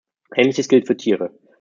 [0.35, 1.29] Ähnliches gilt für Tiere.